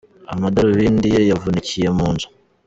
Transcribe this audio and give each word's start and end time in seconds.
Amadarubindiye 0.33 1.19
yavunikiye 1.29 1.87
munzu. 1.97 2.27